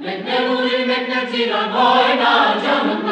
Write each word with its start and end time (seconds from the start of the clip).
Mac 0.00 0.24
Melody, 0.24 0.84
Mac 0.86 1.08
Nancy, 1.08 1.50
I'm 1.50 1.70
going 1.72 3.07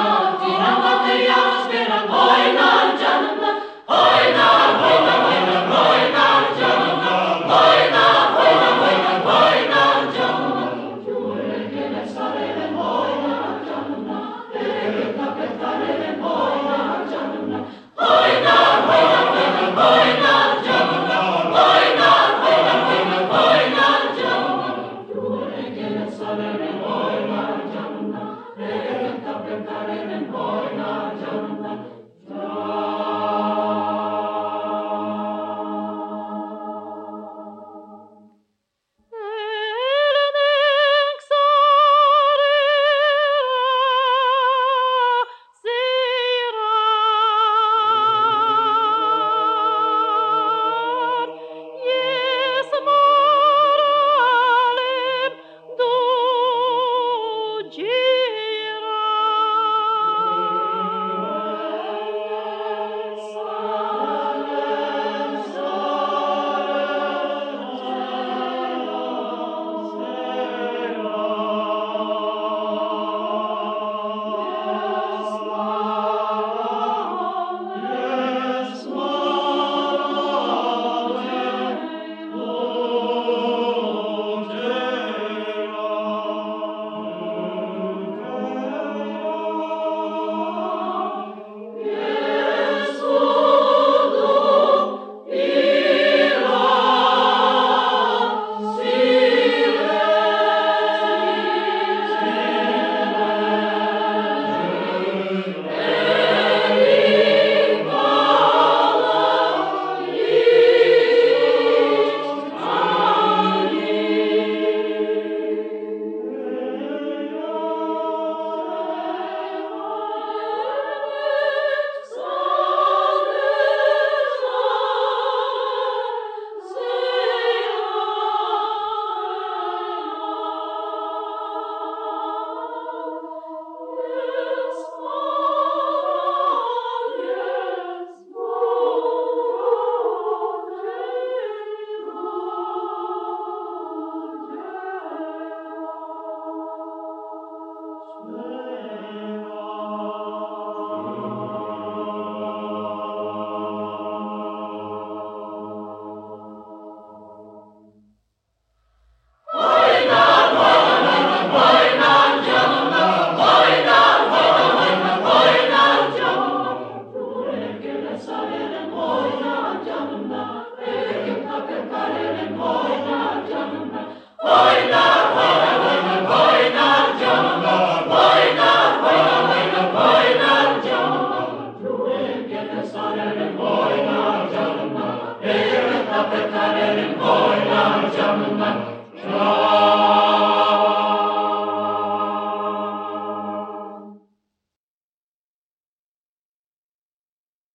care 186.53 186.85
îl 187.03 187.15
voi 187.21 187.61
la 187.73 187.85
geamă, 188.15 188.77